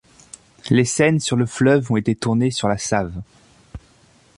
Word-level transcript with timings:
Les 0.71 0.83
scènes 0.83 1.19
sur 1.19 1.35
le 1.35 1.45
fleuve 1.45 1.91
ont 1.91 1.95
été 1.95 2.15
tournées 2.15 2.49
sur 2.49 2.67
la 2.67 2.79
Save. 2.79 3.21